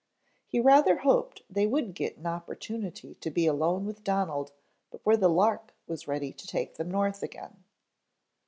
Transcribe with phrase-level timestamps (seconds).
[0.47, 4.51] He rather hoped they would get an opportunity to be alone with Donald
[4.89, 7.63] before the "Lark" was ready to take them north again.